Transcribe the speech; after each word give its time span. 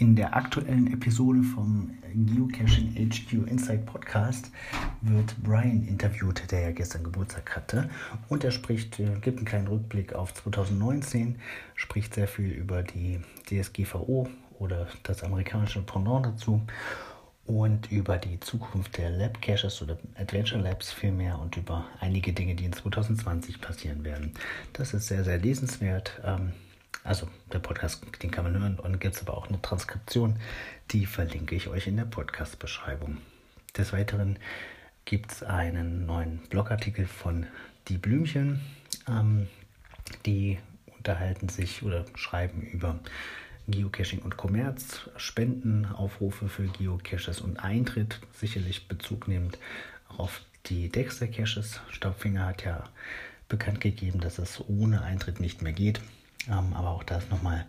In 0.00 0.14
der 0.14 0.36
aktuellen 0.36 0.92
Episode 0.92 1.42
vom 1.42 1.90
Geocaching 2.14 2.94
HQ 2.94 3.50
Insight 3.50 3.84
Podcast 3.84 4.52
wird 5.00 5.34
Brian 5.42 5.82
interviewt, 5.88 6.52
der 6.52 6.60
ja 6.60 6.70
gestern 6.70 7.02
Geburtstag 7.02 7.56
hatte. 7.56 7.90
Und 8.28 8.44
er 8.44 8.52
spricht, 8.52 9.00
äh, 9.00 9.18
gibt 9.20 9.38
einen 9.38 9.44
kleinen 9.44 9.66
Rückblick 9.66 10.12
auf 10.12 10.32
2019, 10.34 11.40
spricht 11.74 12.14
sehr 12.14 12.28
viel 12.28 12.52
über 12.52 12.84
die 12.84 13.18
DSGVO 13.46 14.28
oder 14.60 14.86
das 15.02 15.24
amerikanische 15.24 15.82
Pendant 15.82 16.26
dazu 16.26 16.62
und 17.44 17.90
über 17.90 18.18
die 18.18 18.38
Zukunft 18.38 18.98
der 18.98 19.10
Lab 19.10 19.42
Caches 19.42 19.82
oder 19.82 19.98
Adventure 20.14 20.62
Labs 20.62 20.92
vielmehr 20.92 21.40
und 21.40 21.56
über 21.56 21.86
einige 21.98 22.32
Dinge, 22.32 22.54
die 22.54 22.66
in 22.66 22.72
2020 22.72 23.60
passieren 23.60 24.04
werden. 24.04 24.32
Das 24.74 24.94
ist 24.94 25.08
sehr, 25.08 25.24
sehr 25.24 25.38
lesenswert. 25.38 26.20
Ähm, 26.24 26.52
also 27.04 27.28
der 27.52 27.58
Podcast, 27.58 28.04
den 28.22 28.30
kann 28.30 28.44
man 28.44 28.60
hören 28.60 28.78
und 28.78 29.00
gibt 29.00 29.14
es 29.14 29.22
aber 29.22 29.36
auch 29.36 29.48
eine 29.48 29.60
Transkription, 29.62 30.36
die 30.90 31.06
verlinke 31.06 31.54
ich 31.54 31.68
euch 31.68 31.86
in 31.86 31.96
der 31.96 32.04
Podcast-Beschreibung. 32.04 33.18
Des 33.76 33.92
Weiteren 33.92 34.38
gibt 35.04 35.32
es 35.32 35.42
einen 35.42 36.06
neuen 36.06 36.38
Blogartikel 36.50 37.06
von 37.06 37.46
Die 37.88 37.98
Blümchen. 37.98 38.60
Ähm, 39.08 39.48
die 40.26 40.58
unterhalten 40.96 41.48
sich 41.48 41.82
oder 41.82 42.04
schreiben 42.14 42.62
über 42.62 42.98
Geocaching 43.68 44.20
und 44.20 44.36
Kommerz, 44.36 45.08
Spendenaufrufe 45.16 46.48
für 46.48 46.66
Geocaches 46.66 47.40
und 47.40 47.58
Eintritt, 47.58 48.20
sicherlich 48.32 48.88
Bezug 48.88 49.28
nehmend 49.28 49.58
auf 50.08 50.42
die 50.66 50.88
Dexter-Caches. 50.88 51.80
Staubfinger 51.90 52.46
hat 52.46 52.64
ja 52.64 52.84
bekannt 53.48 53.80
gegeben, 53.80 54.20
dass 54.20 54.38
es 54.38 54.62
ohne 54.68 55.02
Eintritt 55.02 55.40
nicht 55.40 55.62
mehr 55.62 55.72
geht. 55.72 56.00
Ähm, 56.46 56.72
aber 56.74 56.90
auch 56.90 57.02
da 57.02 57.18
ist 57.18 57.30
nochmal 57.30 57.66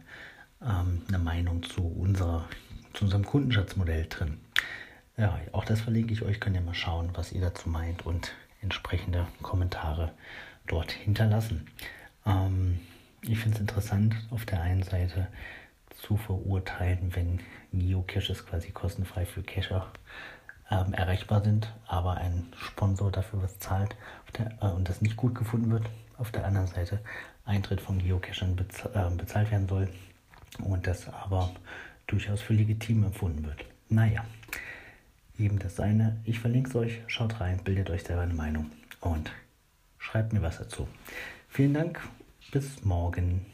ähm, 0.62 1.02
eine 1.08 1.20
Meinung 1.20 1.64
zu, 1.64 1.82
unserer, 1.82 2.48
zu 2.94 3.06
unserem 3.06 3.26
Kundenschatzmodell 3.26 4.08
drin. 4.10 4.40
Ja, 5.18 5.40
auch 5.52 5.66
das 5.66 5.82
verlinke 5.82 6.14
ich 6.14 6.22
euch. 6.22 6.40
Könnt 6.40 6.56
ihr 6.56 6.62
mal 6.62 6.74
schauen, 6.74 7.10
was 7.14 7.32
ihr 7.32 7.42
dazu 7.42 7.70
meint 7.70 8.06
und 8.06 8.34
entsprechende 8.62 9.28
Kommentare 9.42 10.14
dort 10.68 10.92
hinterlassen. 10.92 11.68
Ähm, 12.26 12.80
ich 13.22 13.40
finde 13.40 13.56
es 13.56 13.62
interessant, 13.62 14.16
auf 14.30 14.46
der 14.46 14.62
einen 14.62 14.84
Seite 14.84 15.28
zu 15.90 16.16
verurteilen, 16.16 17.14
wenn 17.16 17.40
Geocaches 17.74 18.46
quasi 18.46 18.72
kostenfrei 18.72 19.26
für 19.26 19.44
Cacher 19.44 19.92
ähm, 20.72 20.94
erreichbar 20.94 21.44
sind, 21.44 21.74
aber 21.88 22.18
ein 22.18 22.48
Sponsor 22.58 23.12
dafür 23.12 23.42
was 23.42 23.60
zahlt 23.60 23.96
der, 24.38 24.52
äh, 24.62 24.74
und 24.74 24.90
das 24.90 25.02
nicht 25.02 25.18
gut 25.18 25.36
gefunden 25.36 25.72
wird. 25.72 25.86
Auf 26.18 26.32
der 26.32 26.46
anderen 26.46 26.68
Seite 26.68 27.00
Eintritt 27.46 27.82
von 27.82 28.00
Geocachern 28.00 28.56
bez 28.56 28.86
äh, 28.86 29.10
bezahlt 29.16 29.52
werden 29.52 29.68
soll 29.68 29.90
und 30.64 30.86
das 30.86 31.08
aber 31.08 31.50
durchaus 32.08 32.42
für 32.42 32.54
legitim 32.54 33.04
empfunden 33.04 33.46
wird. 33.46 33.66
Naja, 33.90 34.24
eben 35.38 35.58
das 35.60 35.76
seine. 35.76 36.18
Ich 36.26 36.40
verlinke 36.40 36.70
es 36.70 36.76
euch, 36.76 37.02
schaut 37.08 37.40
rein, 37.40 37.60
bildet 37.64 37.90
euch 37.90 38.04
selber 38.04 38.22
eine 38.22 38.34
Meinung 38.34 38.70
und 39.02 39.32
schreibt 39.98 40.34
mir 40.34 40.42
was 40.42 40.58
dazu. 40.58 40.88
Vielen 41.48 41.74
Dank, 41.74 42.02
bis 42.52 42.84
morgen. 42.84 43.46